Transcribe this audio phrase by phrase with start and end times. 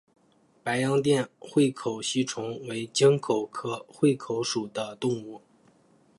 [0.63, 5.43] 白洋淀缘口吸虫为棘口科缘口属的动物。